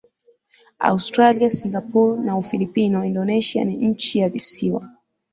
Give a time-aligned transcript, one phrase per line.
[0.93, 4.89] Australia Singapur na Ufilipino Indonesia ni nchi ya visiwa